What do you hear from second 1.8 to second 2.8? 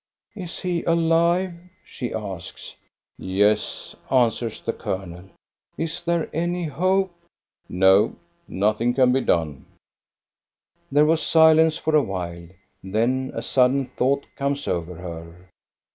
she asks.